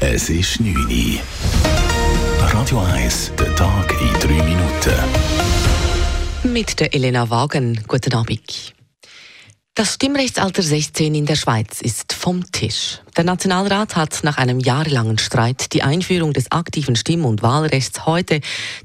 [0.00, 1.18] Es ist 9 Uhr.
[2.52, 4.94] Radio 1, der Tag in 3 Minuten.
[6.44, 7.80] Mit der Elena Wagen.
[7.88, 8.77] Guten Abend.
[9.78, 12.98] Das Stimmrechtsalter 16 in der Schweiz ist vom Tisch.
[13.16, 18.40] Der Nationalrat hat nach einem jahrelangen Streit die Einführung des aktiven Stimm- und Wahlrechts heute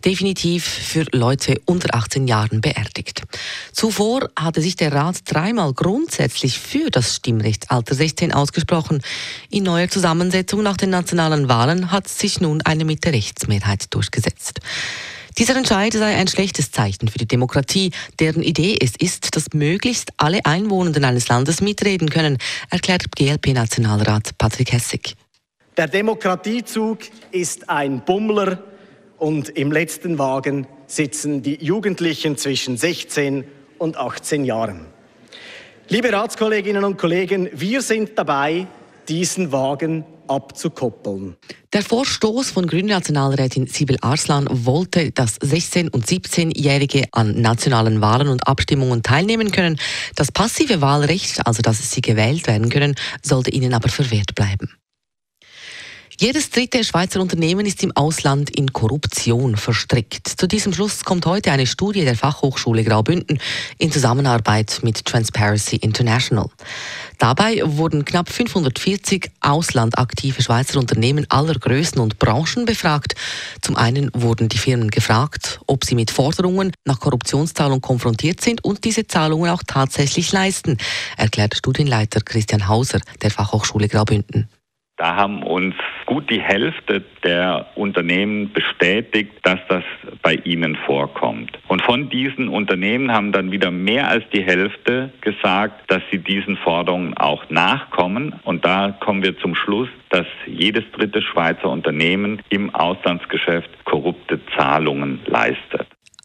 [0.06, 3.24] definitiv für Leute unter 18 Jahren beerdigt.
[3.71, 9.02] Zuvor hatte sich der Rat dreimal grundsätzlich für das Stimmrechtsalter 16 ausgesprochen.
[9.50, 14.60] In neuer Zusammensetzung nach den nationalen Wahlen hat sich nun eine Mitte-Rechtsmehrheit durchgesetzt.
[15.37, 20.11] Dieser Entscheid sei ein schlechtes Zeichen für die Demokratie, deren Idee es ist, dass möglichst
[20.18, 22.37] alle Einwohner eines Landes mitreden können,
[22.69, 25.15] erklärt GLP-Nationalrat Patrick Hessig.
[25.75, 27.00] Der Demokratiezug
[27.32, 28.64] ist ein Bummler
[29.18, 33.44] und im letzten Wagen sitzen die Jugendlichen zwischen 16
[33.80, 34.86] und 18 Jahren.
[35.89, 38.67] Liebe Ratskolleginnen und Kollegen, wir sind dabei,
[39.09, 41.36] diesen Wagen abzukoppeln.
[41.73, 48.47] Der Vorstoß von Grünen-Nationalrätin Sibyl Arslan wollte, dass 16- und 17-Jährige an nationalen Wahlen und
[48.47, 49.80] Abstimmungen teilnehmen können.
[50.16, 54.69] Das passive Wahlrecht, also dass sie gewählt werden können, sollte ihnen aber verwehrt bleiben.
[56.23, 60.25] Jedes dritte Schweizer Unternehmen ist im Ausland in Korruption verstrickt.
[60.25, 63.41] Zu diesem Schluss kommt heute eine Studie der Fachhochschule Graubünden
[63.77, 66.47] in Zusammenarbeit mit Transparency International.
[67.17, 73.15] Dabei wurden knapp 540 auslandaktive Schweizer Unternehmen aller Größen und Branchen befragt.
[73.61, 78.85] Zum einen wurden die Firmen gefragt, ob sie mit Forderungen nach Korruptionszahlung konfrontiert sind und
[78.85, 80.77] diese Zahlungen auch tatsächlich leisten,
[81.17, 84.47] erklärt Studienleiter Christian Hauser der Fachhochschule Graubünden.
[85.03, 89.83] Da haben uns gut die Hälfte der Unternehmen bestätigt, dass das
[90.21, 91.59] bei ihnen vorkommt.
[91.67, 96.55] Und von diesen Unternehmen haben dann wieder mehr als die Hälfte gesagt, dass sie diesen
[96.55, 98.39] Forderungen auch nachkommen.
[98.45, 105.19] Und da kommen wir zum Schluss, dass jedes dritte Schweizer Unternehmen im Auslandsgeschäft korrupte Zahlungen
[105.25, 105.83] leistet.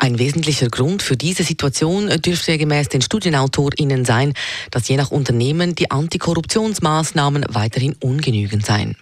[0.09, 4.33] Ein wesentlicher Grund für diese Situation dürfte gemäß den StudienautorInnen sein,
[4.71, 8.97] dass je nach Unternehmen die Antikorruptionsmaßnahmen weiterhin ungenügend seien.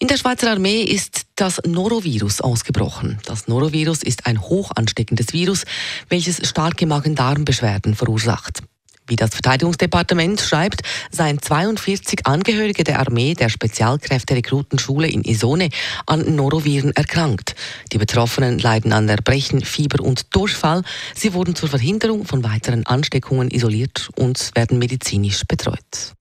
[0.00, 3.20] In der Schweizer Armee ist das Norovirus ausgebrochen.
[3.26, 5.66] Das Norovirus ist ein hoch ansteckendes Virus,
[6.08, 8.64] welches starke Magen-Darm-Beschwerden verursacht.
[9.08, 15.70] Wie das Verteidigungsdepartement schreibt, seien 42 Angehörige der Armee der Spezialkräfte-Rekrutenschule in Isone
[16.06, 17.54] an Noroviren erkrankt.
[17.92, 20.82] Die Betroffenen leiden an Erbrechen, Fieber und Durchfall.
[21.14, 26.14] Sie wurden zur Verhinderung von weiteren Ansteckungen isoliert und werden medizinisch betreut.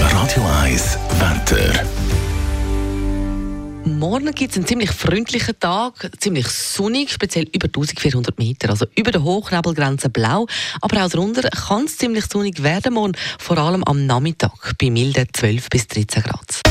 [0.00, 2.23] Radio 1 Wetter.
[3.84, 9.10] Morgen gibt es einen ziemlich freundlichen Tag, ziemlich sonnig, speziell über 1400 Meter, also über
[9.10, 10.46] der Hochnebelgrenze blau.
[10.80, 15.26] Aber auch darunter kann es ziemlich sonnig werden morgen, vor allem am Nachmittag bei milden
[15.32, 16.62] 12 bis 13 Grad.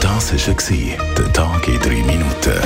[0.00, 2.60] Das war der Tag in 3 Minuten.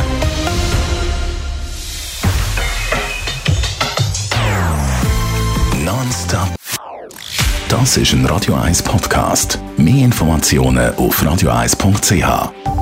[5.85, 6.55] Nonstop.
[7.69, 9.59] Das ist ein Radio 1 Podcast.
[9.77, 12.74] Mehr Informationen auf radio1.ch.